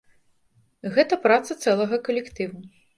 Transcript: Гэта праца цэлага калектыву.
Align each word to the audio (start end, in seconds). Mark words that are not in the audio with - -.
Гэта 0.97 1.21
праца 1.27 1.51
цэлага 1.63 2.05
калектыву. 2.09 2.57